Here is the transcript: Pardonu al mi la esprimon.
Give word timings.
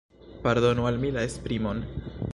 Pardonu 0.47 0.87
al 0.91 0.97
mi 1.05 1.11
la 1.19 1.27
esprimon. 1.31 1.87